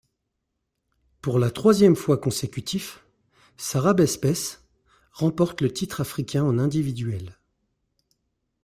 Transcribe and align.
Pour 1.21 1.37
la 1.37 1.51
troisième 1.51 1.95
fois 1.95 2.17
consécutif, 2.17 3.05
Sarra 3.55 3.93
Besbes 3.93 4.57
remporte 5.11 5.61
le 5.61 5.71
titre 5.71 6.01
africain 6.01 6.43
en 6.43 6.57
individuel. 6.57 7.37